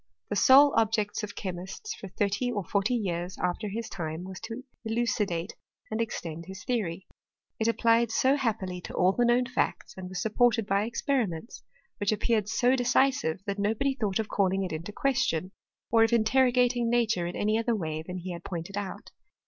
[0.29, 4.63] The sole objects of chemists for thirty or forty years after his time was to
[4.83, 5.53] illucidate
[5.91, 7.05] and extend his theory.
[7.59, 11.61] It applied ao happily to all the known facts, and was supported by experiments,
[11.99, 15.51] which appeared so decisive that no body thought of calling it in question,
[15.91, 19.11] or of interro gating nature in any other way than he had pointed out.